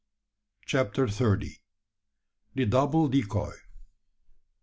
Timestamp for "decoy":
3.09-3.51